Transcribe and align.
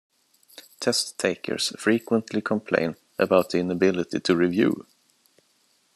Test-takers 0.79 1.73
frequently 1.79 2.41
complain 2.41 2.95
about 3.19 3.51
the 3.51 3.59
inability 3.59 4.19
to 4.21 4.35
review. 4.35 4.87